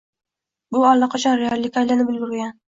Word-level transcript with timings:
Bu 0.75 0.81
allaqachon 0.93 1.37
reallikka 1.43 1.81
aylanib 1.83 2.11
ulgurgan. 2.17 2.59